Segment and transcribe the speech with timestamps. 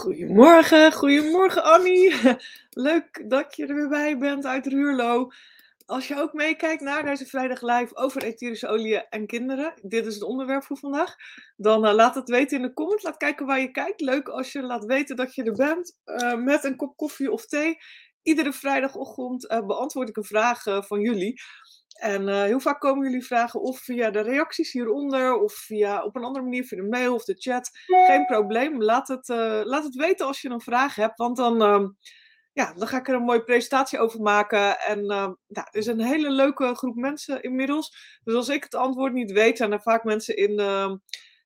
[0.00, 2.14] Goedemorgen, goedemorgen Annie.
[2.70, 5.30] Leuk dat je er weer bij bent uit Ruurlo.
[5.86, 10.14] Als je ook meekijkt naar deze vrijdag live over etherische oliën en kinderen, dit is
[10.14, 11.16] het onderwerp voor vandaag,
[11.56, 13.02] dan uh, laat het weten in de comments.
[13.02, 14.00] Laat kijken waar je kijkt.
[14.00, 17.46] Leuk als je laat weten dat je er bent uh, met een kop koffie of
[17.46, 17.78] thee.
[18.22, 21.40] Iedere vrijdagochtend uh, beantwoord ik een vraag van jullie.
[21.98, 26.16] En uh, heel vaak komen jullie vragen of via de reacties hieronder of via op
[26.16, 27.70] een andere manier via de mail of de chat.
[27.86, 28.82] Geen probleem.
[28.82, 31.88] Laat het, uh, laat het weten als je een vraag hebt, want dan, uh,
[32.52, 34.80] ja, dan ga ik er een mooie presentatie over maken.
[34.80, 38.18] En nou, er is een hele leuke groep mensen inmiddels.
[38.24, 40.50] Dus als ik het antwoord niet weet, zijn er vaak mensen in,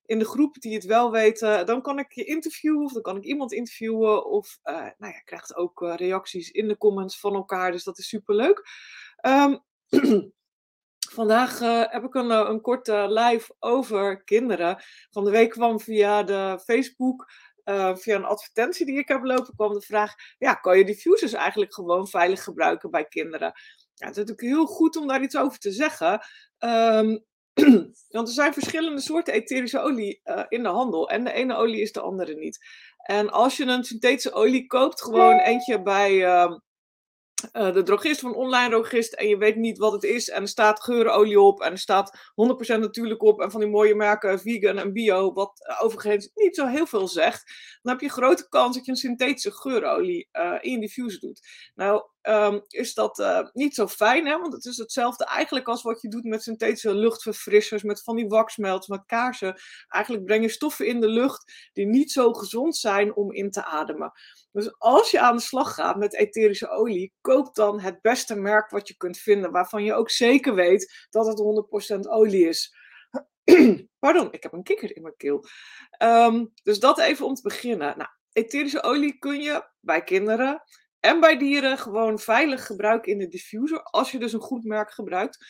[0.05, 1.67] in de groep die het wel weten.
[1.67, 4.27] Dan kan ik je interviewen of dan kan ik iemand interviewen.
[4.27, 7.73] Of nou ja, je krijgt ook reacties in de comments van elkaar.
[7.73, 8.63] Dus dat is superleuk.
[9.27, 9.63] Um,
[11.15, 14.83] Vandaag uh, heb ik een, een korte live over kinderen.
[15.11, 17.31] Van de week kwam via de Facebook,
[17.65, 21.33] uh, via een advertentie die ik heb lopen, kwam de vraag: ja, kan je diffusers
[21.33, 23.53] eigenlijk gewoon veilig gebruiken bij kinderen?
[23.95, 26.21] Ja, het is natuurlijk heel goed om daar iets over te zeggen.
[26.59, 27.25] Um,
[28.09, 31.11] want er zijn verschillende soorten etherische olie uh, in de handel.
[31.11, 32.59] En de ene olie is de andere niet.
[32.97, 36.13] En als je een synthetische olie koopt, gewoon eentje bij.
[36.13, 36.57] Uh,
[37.53, 40.49] uh, de drogist van online drogist en je weet niet wat het is en er
[40.49, 42.33] staat geurenolie op en er staat
[42.77, 46.57] 100% natuurlijk op en van die mooie merken vegan en bio, wat uh, overigens niet
[46.57, 50.59] zo heel veel zegt, dan heb je grote kans dat je een synthetische geurolie uh,
[50.61, 51.41] in je diffuser doet.
[51.75, 54.39] Nou um, is dat niet zo fijn, hè?
[54.39, 58.29] want het is hetzelfde eigenlijk als wat je doet met synthetische luchtverfrissers, met van die
[58.29, 59.61] waxmelts, met kaarsen.
[59.89, 63.65] Eigenlijk breng je stoffen in de lucht die niet zo gezond zijn om in te
[63.65, 64.13] ademen.
[64.53, 68.71] Dus als je aan de slag gaat met etherische olie, koop dan het beste merk
[68.71, 72.77] wat je kunt vinden, waarvan je ook zeker weet dat het 100% olie is.
[73.99, 75.45] Pardon, ik heb een kikker in mijn keel.
[76.03, 77.99] Um, dus dat even om te beginnen.
[77.99, 80.63] Nou, etherische olie kun je bij kinderen
[81.05, 84.93] en bij dieren gewoon veilig gebruiken in de diffuser, als je dus een goed merk
[84.93, 85.47] gebruikt.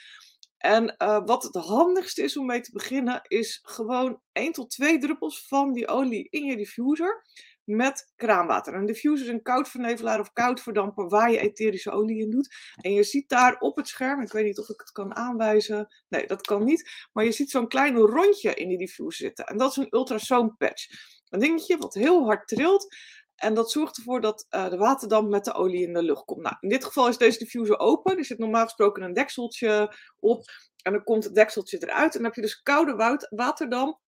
[0.59, 4.99] En uh, wat het handigste is om mee te beginnen, is gewoon 1 tot 2
[4.99, 7.23] druppels van die olie in je diffuser
[7.65, 8.75] met kraanwater.
[8.75, 12.55] Een diffuser is een koudvernevelaar of koudverdamper waar je etherische olie in doet.
[12.81, 15.87] En je ziet daar op het scherm, ik weet niet of ik het kan aanwijzen,
[16.09, 19.47] nee dat kan niet, maar je ziet zo'n klein rondje in die diffuser zitten.
[19.47, 20.87] En dat is een ultrasoon patch.
[21.29, 22.97] Een dingetje wat heel hard trilt.
[23.37, 26.43] En dat zorgt ervoor dat uh, de waterdamp met de olie in de lucht komt.
[26.43, 28.19] Nou, in dit geval is deze diffuser open.
[28.19, 30.45] Er zit normaal gesproken een dekseltje op.
[30.83, 32.12] En dan komt het dekseltje eruit.
[32.15, 34.00] En dan heb je dus koude waterdamp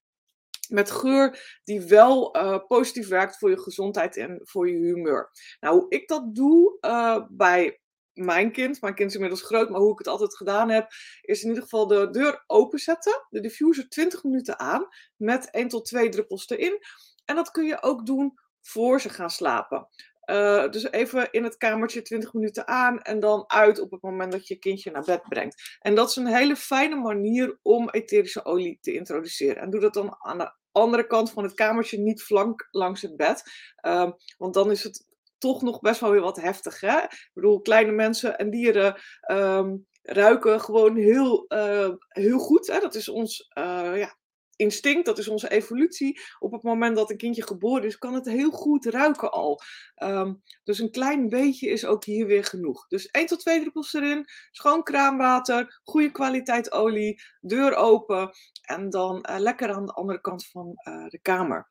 [0.68, 5.30] met geur die wel uh, positief werkt voor je gezondheid en voor je humeur.
[5.60, 7.80] Nou, hoe ik dat doe uh, bij
[8.12, 10.88] mijn kind, mijn kind is inmiddels groot, maar hoe ik het altijd gedaan heb,
[11.20, 14.86] is in ieder geval de deur openzetten, de diffuser 20 minuten aan,
[15.16, 16.78] met 1 tot 2 druppels erin.
[17.24, 19.88] En dat kun je ook doen voor ze gaan slapen.
[20.30, 24.32] Uh, dus even in het kamertje 20 minuten aan en dan uit op het moment
[24.32, 25.78] dat je je kindje naar bed brengt.
[25.80, 29.62] En dat is een hele fijne manier om etherische olie te introduceren.
[29.62, 33.16] En doe dat dan aan de andere kant van het kamertje, niet flank langs het
[33.16, 33.42] bed.
[33.86, 35.06] Uh, want dan is het
[35.38, 36.80] toch nog best wel weer wat heftig.
[36.80, 36.98] Hè?
[36.98, 39.00] Ik bedoel, kleine mensen en dieren
[39.30, 42.66] um, ruiken gewoon heel, uh, heel goed.
[42.66, 42.80] Hè?
[42.80, 44.16] Dat is ons uh, ja,
[44.56, 46.20] instinct, dat is onze evolutie.
[46.38, 49.60] Op het moment dat een kindje geboren is, kan het heel goed ruiken al.
[50.02, 52.86] Um, dus een klein beetje is ook hier weer genoeg.
[52.88, 58.30] Dus 1 tot 2 druppels erin, schoon kraanwater, goede kwaliteit olie, deur open
[58.62, 61.68] en dan uh, lekker aan de andere kant van uh, de kamer.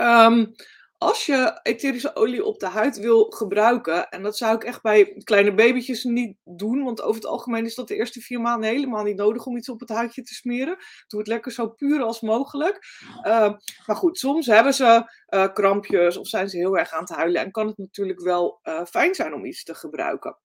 [0.00, 0.54] Um,
[0.98, 5.20] als je etherische olie op de huid wil gebruiken, en dat zou ik echt bij
[5.24, 9.02] kleine babytjes niet doen, want over het algemeen is dat de eerste vier maanden helemaal
[9.02, 10.76] niet nodig om iets op het huidje te smeren.
[11.06, 12.78] Doe het lekker zo puur als mogelijk.
[13.22, 13.52] Uh,
[13.86, 17.40] maar goed, soms hebben ze uh, krampjes of zijn ze heel erg aan het huilen
[17.40, 20.38] en kan het natuurlijk wel uh, fijn zijn om iets te gebruiken.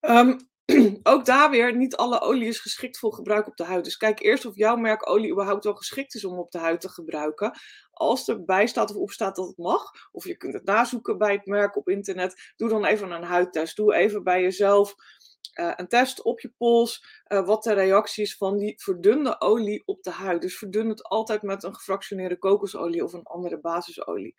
[0.00, 0.47] Um,
[1.02, 3.84] ook daar weer, niet alle olie is geschikt voor gebruik op de huid.
[3.84, 6.80] Dus kijk eerst of jouw merk olie überhaupt wel geschikt is om op de huid
[6.80, 7.58] te gebruiken.
[7.90, 11.32] Als erbij staat of op staat dat het mag, of je kunt het nazoeken bij
[11.32, 13.76] het merk op internet, doe dan even een huidtest.
[13.76, 14.94] Doe even bij jezelf
[15.54, 19.82] uh, een test op je pols, uh, wat de reactie is van die verdunde olie
[19.86, 20.42] op de huid.
[20.42, 24.34] Dus verdun het altijd met een gefractioneerde kokosolie of een andere basisolie.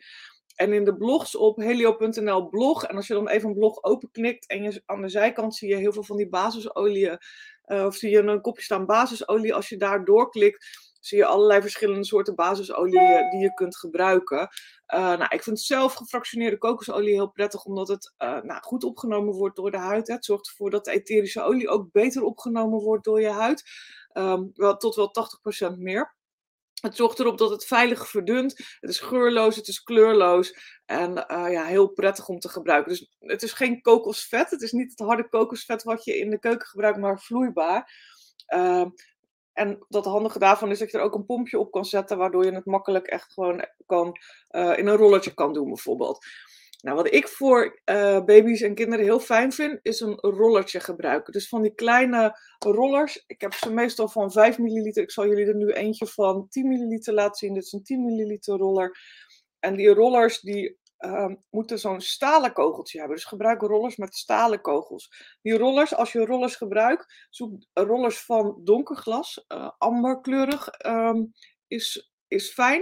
[0.59, 4.45] En in de blogs op helio.nl blog, en als je dan even een blog openknikt
[4.47, 7.17] en je, aan de zijkant zie je heel veel van die basisolieën,
[7.65, 10.67] uh, of zie je een kopje staan basisolie, als je daar doorklikt,
[10.99, 14.39] zie je allerlei verschillende soorten basisolie die je kunt gebruiken.
[14.93, 19.33] Uh, nou, ik vind zelf gefractioneerde kokosolie heel prettig, omdat het uh, nou, goed opgenomen
[19.33, 20.07] wordt door de huid.
[20.07, 23.63] Het zorgt ervoor dat de etherische olie ook beter opgenomen wordt door je huid.
[24.53, 25.11] Wel, tot wel
[25.73, 26.17] 80% meer.
[26.81, 28.57] Het zorgt erop dat het veilig verdunt.
[28.79, 30.53] Het is geurloos, het is kleurloos.
[30.85, 32.91] En uh, ja, heel prettig om te gebruiken.
[32.91, 34.49] Dus het is geen kokosvet.
[34.49, 37.91] Het is niet het harde kokosvet wat je in de keuken gebruikt, maar vloeibaar.
[38.55, 38.85] Uh,
[39.53, 42.45] en dat handige daarvan is dat je er ook een pompje op kan zetten, waardoor
[42.45, 44.17] je het makkelijk echt gewoon kan,
[44.51, 46.25] uh, in een rolletje kan doen, bijvoorbeeld.
[46.81, 51.33] Nou, wat ik voor uh, baby's en kinderen heel fijn vind, is een rollertje gebruiken.
[51.33, 53.23] Dus van die kleine rollers.
[53.27, 55.03] Ik heb ze meestal van 5 milliliter.
[55.03, 57.53] Ik zal jullie er nu eentje van 10 milliliter laten zien.
[57.53, 58.97] Dit is een 10 milliliter roller.
[59.59, 63.17] En die rollers die uh, moeten zo'n stalen kogeltje hebben.
[63.17, 65.37] Dus gebruik rollers met stalen kogels.
[65.41, 71.33] Die rollers, als je rollers gebruikt, zoek rollers van donker glas, uh, amberkleurig um,
[71.67, 72.81] is, is fijn.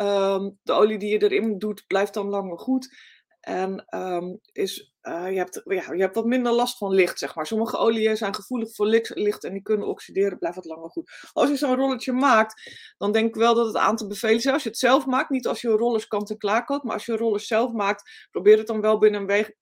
[0.00, 3.14] Um, de olie die je erin doet, blijft dan langer goed.
[3.46, 7.34] En um, is, uh, je, hebt, ja, je hebt wat minder last van licht, zeg
[7.34, 7.46] maar.
[7.46, 11.28] Sommige oliën zijn gevoelig voor licht en die kunnen oxideren, blijft wat langer goed.
[11.32, 14.46] Als je zo'n rolletje maakt, dan denk ik wel dat het aan te bevelen is.
[14.46, 17.06] Als je het zelf maakt, niet als je rollers kant en klaar koopt, maar als
[17.06, 19.56] je rollers zelf maakt, probeer het dan wel binnen een week,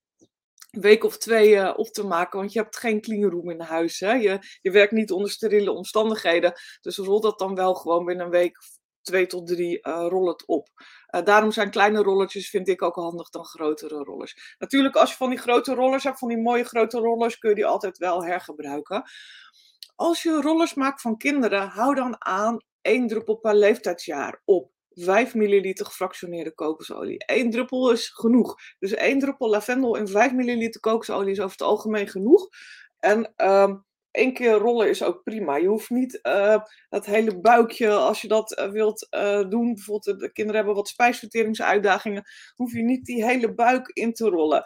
[0.70, 4.00] week of twee uh, op te maken, want je hebt geen clean room in huis.
[4.00, 4.12] Hè?
[4.12, 8.32] Je, je werkt niet onder steriele omstandigheden, dus rol dat dan wel gewoon binnen een
[8.32, 8.58] week
[9.04, 10.68] twee tot drie uh, rol het op.
[11.10, 14.54] Uh, daarom zijn kleine rolletjes vind ik ook handig dan grotere rollers.
[14.58, 17.56] Natuurlijk, als je van die grote rollers hebt, van die mooie grote rollers, kun je
[17.56, 19.02] die altijd wel hergebruiken.
[19.96, 24.72] Als je rollers maakt van kinderen, hou dan aan één druppel per leeftijdsjaar op.
[24.94, 27.22] 5 milliliter gefractioneerde kokosolie.
[27.26, 28.54] Eén druppel is genoeg.
[28.78, 32.48] Dus één druppel lavendel in 5 milliliter kokosolie is over het algemeen genoeg.
[32.98, 33.84] En um,
[34.14, 35.56] één keer rollen is ook prima.
[35.56, 36.56] Je hoeft niet uh,
[36.88, 40.88] dat hele buikje, als je dat uh, wilt uh, doen, bijvoorbeeld de kinderen hebben wat
[40.88, 42.24] spijsverteringsuitdagingen,
[42.54, 44.64] hoef je niet die hele buik in te rollen.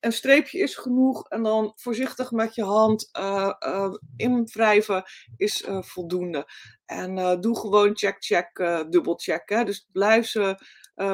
[0.00, 3.10] Een streepje is genoeg en dan voorzichtig met je hand
[4.16, 5.02] invrijven
[5.36, 6.46] is voldoende.
[6.86, 8.56] En doe gewoon check, check,
[8.90, 9.48] dubbel check.
[9.48, 9.64] Hè?
[9.64, 10.58] Dus blijf, ze,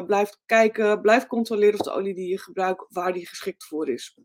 [0.07, 4.17] blijf kijken, blijf controleren of de olie die je gebruikt, waar die geschikt voor is.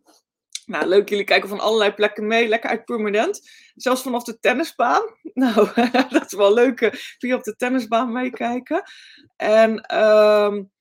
[0.66, 3.50] Nou, leuk, jullie kijken van allerlei plekken mee, lekker uit permanent.
[3.76, 5.02] Zelfs vanaf de tennisbaan.
[5.34, 5.70] Nou,
[6.10, 8.84] dat is wel leuk, uh, via op de tennisbaan meekijken.
[9.36, 10.72] En um,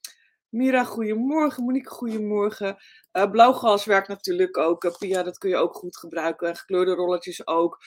[0.49, 1.65] Mira, goedemorgen.
[1.65, 2.77] Monique, goedemorgen.
[3.13, 4.85] Uh, blauwgas werkt natuurlijk ook.
[4.85, 6.57] Uh, Pia, dat kun je ook goed gebruiken.
[6.57, 7.79] Gekleurde rolletjes ook.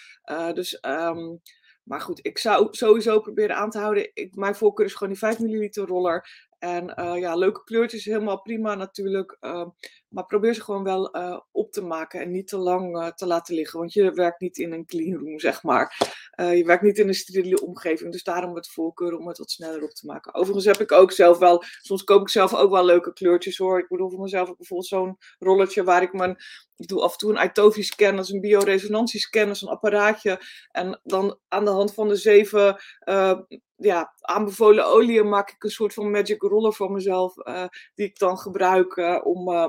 [0.53, 1.41] Dus, um,
[1.83, 4.12] maar goed, ik zou sowieso proberen aan te houden.
[4.13, 6.44] Ik, mijn voorkeur is gewoon die 5 milliliter roller.
[6.59, 9.37] En uh, ja, leuke kleurtjes, helemaal prima natuurlijk.
[9.41, 9.65] Uh,
[10.07, 13.55] maar probeer ze gewoon wel uh, op te maken en niet te lang te laten
[13.55, 13.79] liggen.
[13.79, 15.97] Want je werkt niet in een clean room, zeg maar.
[16.35, 18.11] je werkt niet in een steriele omgeving.
[18.11, 20.33] Dus daarom het voorkeur om het wat sneller op te maken.
[20.33, 23.79] Overigens heb ik ook zelf wel, soms koop ik zelf ook wel leuke kleurtjes hoor.
[23.79, 26.37] Ik bedoel voor mezelf ook bijvoorbeeld zo'n rolletje waar ik mijn,
[26.75, 30.39] ik doe af en toe een Itovi scan, dat een bioresonantiescan, dat is een apparaatje.
[30.71, 32.77] En dan aan de hand van de zeven
[33.77, 37.38] ja, aanbevolen olie maak ik een soort van magic roller voor mezelf.
[37.38, 39.68] Uh, die ik dan gebruik uh, om, uh,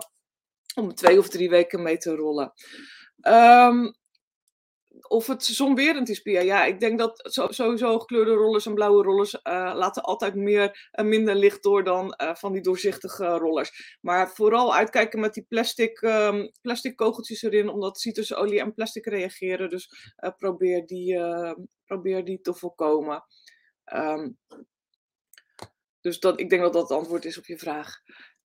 [0.75, 2.53] om twee of drie weken mee te rollen.
[3.29, 3.94] Um,
[5.08, 6.41] of het zonwerend is, Pia.
[6.41, 11.35] Ja, ik denk dat sowieso gekleurde rollers en blauwe rollers laten altijd meer en minder
[11.35, 13.99] licht door dan van die doorzichtige rollers.
[14.00, 19.70] Maar vooral uitkijken met die plastic, um, plastic kogeltjes erin, omdat citrusolie en plastic reageren.
[19.70, 21.19] Dus probeer, die,
[21.85, 23.25] probeer die te voorkomen.
[23.94, 24.38] Um,
[26.00, 28.00] dus dat, ik denk dat dat het antwoord is op je vraag.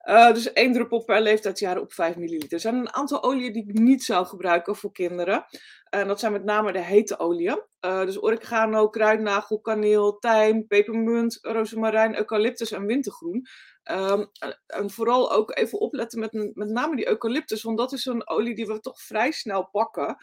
[0.09, 2.53] Uh, dus één druppel per leeftijdsjaar op 5 milliliter.
[2.53, 5.45] Er zijn een aantal oliën die ik niet zou gebruiken voor kinderen.
[5.89, 7.61] En dat zijn met name de hete oliën.
[7.85, 13.45] Uh, dus oregano, kruidnagel, kaneel, tijm, pepermunt, rozemarijn, eucalyptus en wintergroen.
[13.91, 14.31] Um,
[14.65, 18.55] en vooral ook even opletten met, met name die eucalyptus, want dat is een olie
[18.55, 20.17] die we toch vrij snel pakken.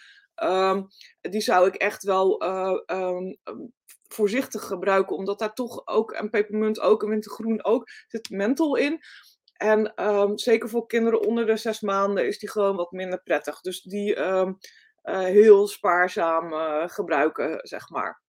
[0.45, 0.87] Um,
[1.21, 3.39] die zou ik echt wel uh, um,
[4.09, 9.01] voorzichtig gebruiken, omdat daar toch ook, en pepermunt ook, en wintergroen ook, zit menthol in.
[9.53, 9.93] En
[10.35, 13.61] zeker voor kinderen onder de zes maanden is die gewoon wat minder prettig.
[13.61, 14.51] Dus die uh,
[15.03, 18.23] heel spaarzaam uh, gebruiken, zeg maar.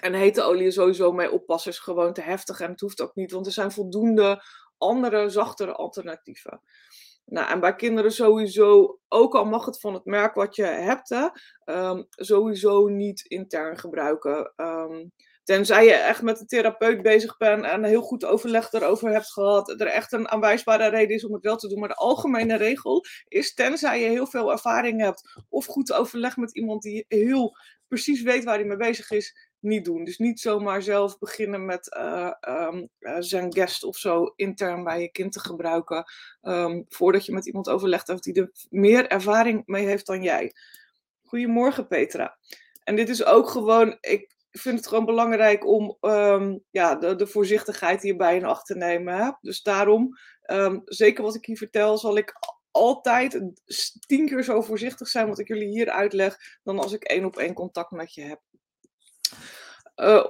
[0.00, 3.32] En hete olie sowieso mee oppassen is gewoon te heftig en het hoeft ook niet,
[3.32, 4.42] want er zijn voldoende
[4.78, 6.62] andere, zachtere alternatieven.
[7.30, 11.08] Nou, en bij kinderen sowieso, ook al mag het van het merk wat je hebt,
[11.08, 11.28] hè,
[11.64, 14.52] um, sowieso niet intern gebruiken.
[14.56, 15.12] Um,
[15.44, 19.80] tenzij je echt met een therapeut bezig bent en heel goed overleg erover hebt gehad,
[19.80, 21.78] er echt een aanwijsbare reden is om het wel te doen.
[21.78, 26.56] Maar de algemene regel is, tenzij je heel veel ervaring hebt of goed overleg met
[26.56, 27.56] iemand die heel
[27.88, 30.04] precies weet waar hij mee bezig is, niet doen.
[30.04, 32.88] Dus niet zomaar zelf beginnen met uh, um,
[33.18, 36.04] zijn guest of zo intern bij je kind te gebruiken.
[36.42, 40.52] Um, voordat je met iemand overlegt of die er meer ervaring mee heeft dan jij.
[41.22, 42.38] Goedemorgen Petra.
[42.84, 48.02] En dit is ook gewoon, ik, vind het gewoon belangrijk om ehm, ja, de, voorzichtigheid
[48.02, 49.38] hierbij in acht te nemen.
[49.40, 52.34] Dus daarom, ehm, zeker wat ik hier vertel, zal ik
[52.70, 53.42] altijd
[54.06, 57.36] tien keer zo voorzichtig zijn wat ik jullie hier uitleg, dan als ik één op
[57.36, 58.40] één contact met je heb.
[59.96, 60.24] Uh,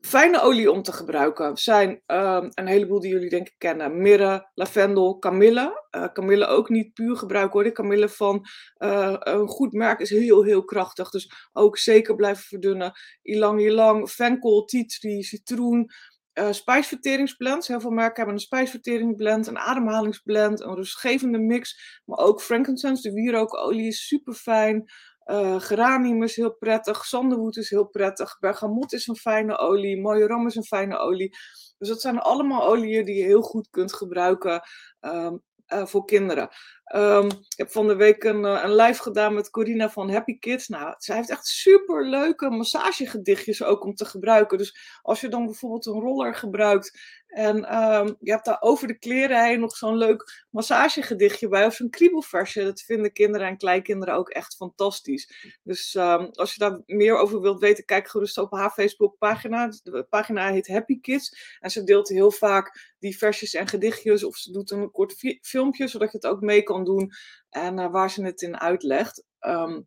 [0.00, 4.00] fijne olie om te gebruiken zijn um, een heleboel die jullie denk ik kennen.
[4.00, 5.86] Mirre, lavendel, kamille.
[5.90, 7.64] Uh, kamille ook niet puur gebruiken hoor.
[7.64, 8.46] De kamille van
[8.78, 11.10] uh, een goed merk is heel heel krachtig.
[11.10, 12.92] Dus ook zeker blijven verdunnen.
[13.22, 15.90] Ilang ilang, venkel, tree, citroen.
[16.38, 17.68] Uh, spijsverteringsblends.
[17.68, 22.00] Heel veel merken hebben een spijsverteringsblend, een ademhalingsblend, een rustgevende mix.
[22.04, 24.90] Maar ook frankincense, de wierookolie is super fijn.
[25.26, 30.26] Uh, geranium is heel prettig, zanderwood is heel prettig, bergamot is een fijne olie, mooie
[30.26, 31.36] ram is een fijne olie.
[31.78, 34.62] Dus dat zijn allemaal oliën die je heel goed kunt gebruiken
[35.00, 36.48] um, uh, voor kinderen.
[36.94, 40.38] Um, ik heb van de week een, uh, een live gedaan met Corina van Happy
[40.38, 40.68] Kids.
[40.68, 44.58] Nou, zij heeft echt super leuke massagegedichtjes ook om te gebruiken.
[44.58, 48.98] Dus als je dan bijvoorbeeld een roller gebruikt en um, je hebt daar over de
[48.98, 52.64] kleren heen nog zo'n leuk massagegedichtje bij of zo'n kriebelversje.
[52.64, 55.58] Dat vinden kinderen en kleinkinderen ook echt fantastisch.
[55.62, 59.72] Dus um, als je daar meer over wilt weten, kijk gerust op haar Facebookpagina.
[59.82, 61.56] De pagina heet Happy Kids.
[61.60, 65.88] En ze deelt heel vaak die versjes en gedichtjes of ze doet een kort filmpje,
[65.88, 67.10] zodat je het ook mee kan doen
[67.50, 69.24] en uh, waar ze het in uitlegt.
[69.40, 69.86] Um,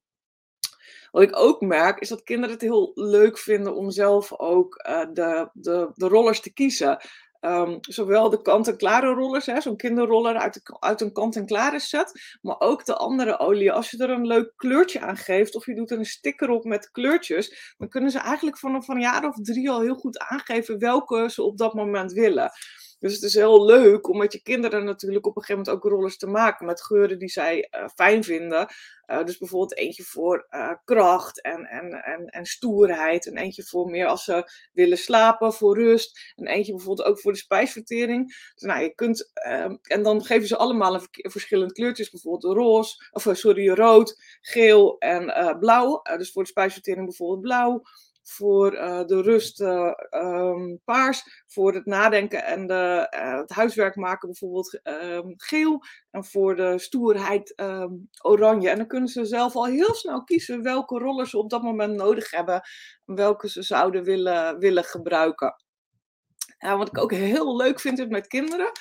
[1.12, 5.05] wat ik ook merk, is dat kinderen het heel leuk vinden om zelf ook uh,
[5.13, 7.01] de, de, de rollers te kiezen.
[7.41, 12.86] Um, zowel de kant-en-klare rollers, zo'n kinderroller uit, de, uit een kant-en-klare set, maar ook
[12.86, 13.72] de andere olie.
[13.72, 16.63] Als je er een leuk kleurtje aan geeft of je doet er een sticker op
[16.63, 20.79] met kleurtjes, dan kunnen ze eigenlijk vanaf een jaar of drie al heel goed aangeven
[20.79, 22.51] welke ze op dat moment willen.
[23.00, 25.91] Dus het is heel leuk om met je kinderen natuurlijk op een gegeven moment ook
[25.91, 28.68] rollers te maken met geuren die zij uh, fijn vinden.
[29.08, 33.27] Uh, dus bijvoorbeeld eentje voor uh, kracht en, en, en, en stoerheid.
[33.27, 36.34] En eentje voor meer als ze willen slapen, voor rust.
[36.36, 38.27] En eentje bijvoorbeeld ook voor de spijsvertering.
[38.27, 42.10] Dus nou, je kunt, ehm, en dan geven ze allemaal een verschillende kleurtjes.
[42.10, 46.01] Bijvoorbeeld roze, of sorry, rood, geel en blauw.
[46.18, 47.84] dus voor de spijsvertering bijvoorbeeld blauw
[48.31, 53.95] voor uh, de rust uh, um, paars, voor het nadenken en de, uh, het huiswerk
[53.95, 58.69] maken bijvoorbeeld um, geel en voor de stoerheid um, oranje.
[58.69, 61.95] En dan kunnen ze zelf al heel snel kiezen welke rollen ze op dat moment
[61.95, 62.62] nodig hebben
[63.05, 65.63] en welke ze zouden willen, willen gebruiken.
[66.57, 68.71] En wat ik ook heel leuk vind met kinderen,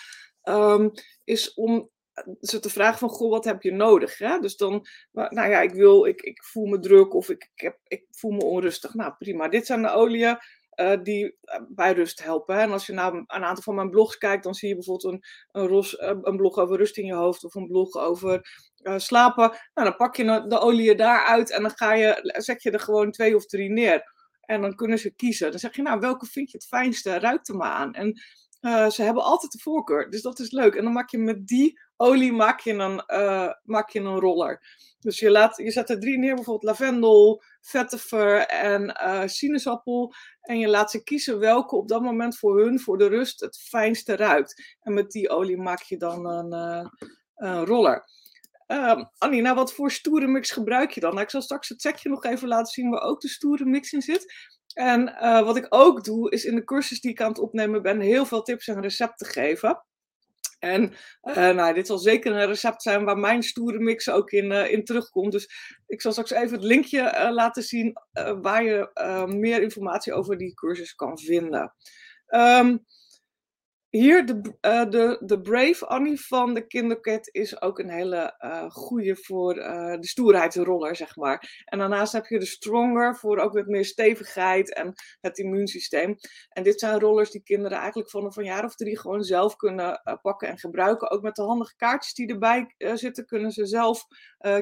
[1.25, 1.91] is om
[2.41, 4.19] ze te vragen van, goh, wat heb je nodig?
[4.19, 4.39] Hè?
[4.39, 7.79] Dus dan, nou ja, ik wil, ik, ik voel me druk of ik, ik, heb,
[7.85, 8.95] ik voel me onrustig.
[8.95, 9.49] Nou, prima.
[9.49, 10.39] Dit zijn de oliën
[10.81, 12.59] uh, die eh, bij rust helpen.
[12.59, 15.25] En als je naar een aantal van mijn blogs kijkt, dan zie je bijvoorbeeld een,
[15.63, 19.51] een, eh, blog over rust in je hoofd of een blog over slapen.
[19.75, 23.11] Nou, dan pak je de oliën daaruit en dan ga je, zet je er gewoon
[23.11, 24.17] twee of drie neer.
[24.41, 25.51] En dan kunnen ze kiezen.
[25.51, 27.19] Dan zeg je, nou, welke vind je het fijnste?
[27.19, 27.95] Ruik er maar aan.
[27.95, 28.21] En
[28.91, 30.11] ze hebben altijd de voorkeur.
[30.11, 30.75] Dus dat is leuk.
[30.75, 34.77] En dan maak je met die olie maak je een, uh, maak je een roller.
[35.01, 40.15] Dus je, laat, je zet er drie neer, bijvoorbeeld lavendel, vetiver en uh, sinaasappel.
[40.41, 43.59] En je laat ze kiezen welke op dat moment voor hun, voor de rust, het
[43.59, 44.77] fijnste ruikt.
[44.81, 46.87] En met die olie maak je dan een, uh,
[47.35, 48.05] een roller.
[48.67, 51.11] Uh, Annie, nou wat voor stoere mix gebruik je dan?
[51.11, 53.93] Nou, ik zal straks het sekje nog even laten zien waar ook de stoere mix
[53.93, 54.35] in zit.
[54.75, 55.05] En
[55.45, 58.27] wat ik ook doe, is in de cursus die ik aan het opnemen ben, heel
[58.27, 59.83] veel tips en recepten geven.
[60.59, 64.51] En uh, nou, dit zal zeker een recept zijn waar mijn stoere mix ook in,
[64.51, 65.33] uh, in terugkomt.
[65.33, 65.49] Dus
[65.87, 67.93] ik zal straks even het linkje laten zien
[68.41, 68.91] waar je
[69.37, 71.75] meer informatie over die cursus kan vinden.
[72.29, 72.85] Um,
[73.91, 78.71] hier, de, uh, de, de Brave Annie van de Kindercat is ook een hele uh,
[78.71, 81.63] goede voor uh, de stoerheidsroller, zeg maar.
[81.65, 86.17] En daarnaast heb je de Stronger voor ook wat meer stevigheid en het immuunsysteem.
[86.49, 90.19] En dit zijn rollers die kinderen eigenlijk vanaf een jaar of drie gewoon zelf kunnen
[90.23, 91.11] pakken en gebruiken.
[91.11, 94.05] Ook met de handige kaartjes die erbij zitten, kunnen ze zelf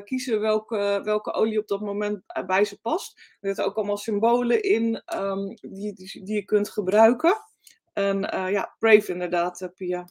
[0.05, 3.19] kiezen welke, welke olie op dat moment bij ze past.
[3.19, 5.03] Er zitten ook allemaal symbolen in
[5.61, 7.55] die, die, die je kunt gebruiken.
[7.97, 10.09] En uh, ja, Brave inderdaad, uh, Pia.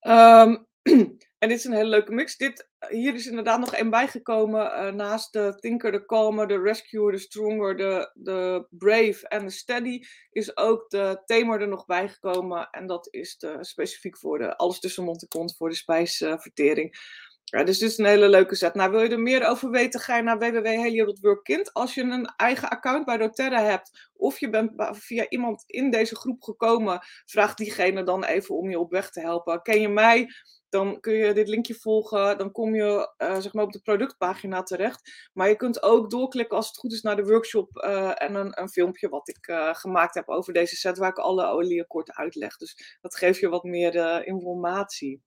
[0.00, 0.66] Um,
[1.38, 2.36] en dit is een hele leuke mix.
[2.36, 4.96] Dit, hier is inderdaad nog één bijgekomen.
[4.96, 10.00] Naast de Thinker, de Calmer, de Rescuer, de Stronger, de, de Brave en de Steady
[10.30, 12.68] is ook de Tamer er nog bijgekomen.
[12.70, 16.96] En dat is de, specifiek voor de alles tussen mond en kont voor de spijsvertering.
[17.52, 18.74] Ja, dus dit is een hele leuke set.
[18.74, 21.72] Nou, wil je er meer over weten, ga je naar www.helio.workkind.
[21.72, 26.16] Als je een eigen account bij doTERRA hebt, of je bent via iemand in deze
[26.16, 29.62] groep gekomen, vraag diegene dan even om je op weg te helpen.
[29.62, 30.28] Ken je mij?
[30.68, 34.62] Dan kun je dit linkje volgen, dan kom je uh, zeg maar op de productpagina
[34.62, 35.28] terecht.
[35.32, 38.60] Maar je kunt ook doorklikken als het goed is naar de workshop uh, en een,
[38.60, 42.12] een, filmpje wat ik uh, gemaakt heb over deze set, waar ik alle olieën kort
[42.12, 42.56] uitleg.
[42.56, 45.22] Dus dat geeft je wat meer informatie.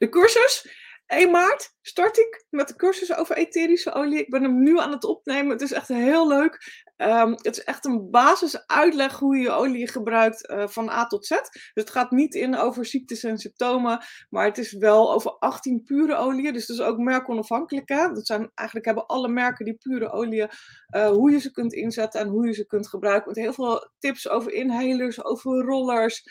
[0.00, 0.66] De cursus,
[1.06, 4.18] 1 maart start ik met de cursus over etherische olie.
[4.18, 5.50] Ik ben hem nu aan het opnemen.
[5.50, 6.84] Het is echt heel leuk.
[6.96, 11.30] Um, het is echt een basisuitleg hoe je olie gebruikt uh, van A tot Z.
[11.30, 15.82] Dus het gaat niet in over ziektes en symptomen, maar het is wel over 18
[15.82, 16.52] pure oliën.
[16.52, 17.88] Dus dat is ook merkonafhankelijk.
[17.88, 18.12] Hè?
[18.12, 20.50] Dat zijn, eigenlijk hebben alle merken die pure oliën,
[20.96, 23.28] uh, hoe je ze kunt inzetten en hoe je ze kunt gebruiken.
[23.28, 26.22] Met heel veel tips over inhalers, over rollers.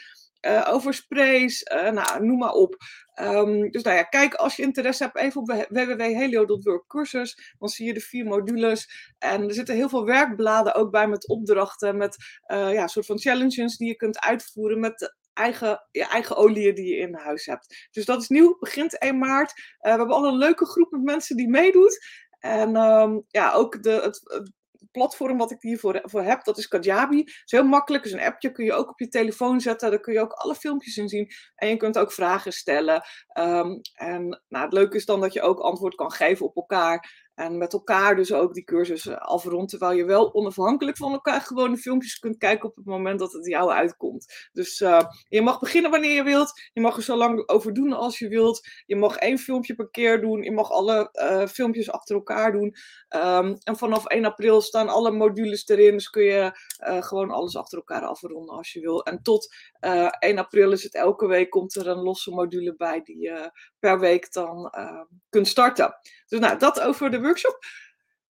[0.42, 2.76] Uh, over sprays, uh, nou, noem maar op.
[3.22, 7.56] Um, dus nou ja, kijk als je interesse hebt even op www.helio.work cursus.
[7.58, 9.14] Dan zie je de vier modules.
[9.18, 11.98] En er zitten heel veel werkbladen ook bij met opdrachten.
[11.98, 12.16] Met
[12.48, 16.96] uh, ja, soort van challenges die je kunt uitvoeren met eigen, je eigen olie die
[16.96, 17.88] je in huis hebt.
[17.92, 19.54] Dus dat is nieuw, begint 1 maart.
[19.80, 22.00] we hebben al een leuke groep met mensen die meedoet.
[22.40, 24.52] En um, ja, ook de, het
[24.92, 27.18] platform wat ik hiervoor voor heb, dat is Kajabi.
[27.18, 29.90] Het is heel makkelijk, het is een appje, kun je ook op je telefoon zetten.
[29.90, 31.32] Daar kun je ook alle filmpjes in zien.
[31.56, 33.04] En je kunt ook vragen stellen.
[33.38, 37.29] Um, en nou, het leuke is dan dat je ook antwoord kan geven op elkaar.
[37.40, 39.70] En met elkaar dus ook die cursus eh, afrond.
[39.70, 43.34] Terwijl je wel onafhankelijk van elkaar gewoon de filmpjes kunt kijken op het moment dat
[43.34, 44.50] het jou uitkomt.
[44.52, 46.62] Dus uh, je mag beginnen wanneer je wilt.
[46.74, 48.68] Je mag er zo lang over doen als je wilt.
[48.86, 50.44] Je mag één filmpje per keer doen.
[50.44, 52.76] Je mag alle uh, filmpjes achter elkaar doen.
[53.16, 55.92] Um, en vanaf 1 april staan alle modules erin.
[55.92, 59.04] Dus kun je uh, gewoon alles achter elkaar afronden als je wil.
[59.04, 59.56] En tot
[60.20, 63.32] 1 april is het elke week komt er een losse module bij die
[63.80, 64.72] per week dan
[65.30, 65.96] kunt starten.
[66.28, 67.60] Dus nou, dat over de workshop.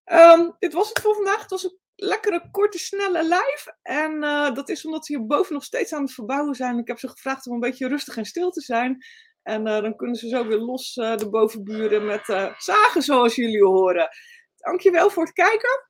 [0.06, 1.41] Um, dit was het voor vandaag.
[1.41, 3.75] Het was een lekkere, korte, snelle live.
[3.82, 6.77] En uh, dat is omdat ze hierboven nog steeds aan het verbouwen zijn.
[6.77, 9.06] Ik heb ze gevraagd om een beetje rustig en stil te zijn.
[9.44, 12.25] En uh, dan kunnen ze zo weer los uh, de bovenburen met
[12.58, 14.10] zagen, zoals jullie horen.
[14.56, 15.88] Dankjewel voor het kijken.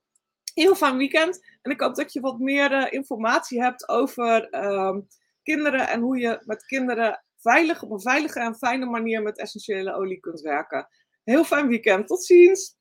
[0.53, 1.45] Heel fijn weekend.
[1.61, 4.99] En ik hoop dat je wat meer informatie hebt over ehm,
[5.43, 9.93] kinderen en hoe je met kinderen veilig, op een veilige en fijne manier met essentiële
[9.93, 10.87] olie kunt werken.
[11.23, 12.07] Heel fijn weekend.
[12.07, 12.77] Tot ziens.